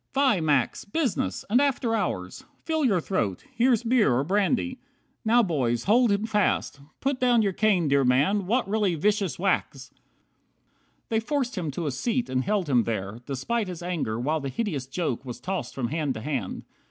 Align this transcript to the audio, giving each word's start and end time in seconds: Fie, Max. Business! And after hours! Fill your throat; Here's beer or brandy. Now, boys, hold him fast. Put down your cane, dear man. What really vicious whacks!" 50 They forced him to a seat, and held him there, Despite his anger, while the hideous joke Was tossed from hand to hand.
Fie, 0.15 0.41
Max. 0.41 0.83
Business! 0.83 1.45
And 1.47 1.61
after 1.61 1.93
hours! 1.93 2.43
Fill 2.65 2.83
your 2.85 2.99
throat; 3.01 3.43
Here's 3.53 3.83
beer 3.83 4.11
or 4.15 4.23
brandy. 4.23 4.79
Now, 5.23 5.43
boys, 5.43 5.83
hold 5.83 6.11
him 6.11 6.25
fast. 6.25 6.79
Put 7.01 7.19
down 7.19 7.43
your 7.43 7.53
cane, 7.53 7.87
dear 7.87 8.03
man. 8.03 8.47
What 8.47 8.67
really 8.67 8.95
vicious 8.95 9.37
whacks!" 9.37 9.89
50 9.89 9.99
They 11.09 11.19
forced 11.19 11.55
him 11.55 11.69
to 11.69 11.85
a 11.85 11.91
seat, 11.91 12.29
and 12.31 12.43
held 12.43 12.67
him 12.67 12.85
there, 12.85 13.19
Despite 13.27 13.67
his 13.67 13.83
anger, 13.83 14.19
while 14.19 14.39
the 14.39 14.49
hideous 14.49 14.87
joke 14.87 15.23
Was 15.23 15.39
tossed 15.39 15.75
from 15.75 15.89
hand 15.89 16.15
to 16.15 16.21
hand. 16.21 16.63